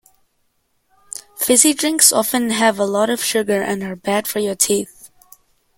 [1.37, 5.11] Fizzy drinks often have a lot of sugar and are bad for your teeth